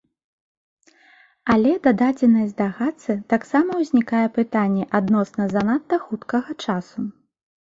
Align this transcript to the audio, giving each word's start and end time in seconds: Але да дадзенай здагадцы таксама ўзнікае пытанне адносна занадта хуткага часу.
Але 1.55 1.73
да 1.87 1.91
дадзенай 1.99 2.47
здагадцы 2.55 3.17
таксама 3.33 3.71
ўзнікае 3.83 4.25
пытанне 4.39 4.83
адносна 5.01 5.43
занадта 5.53 5.95
хуткага 6.07 6.51
часу. 6.67 6.99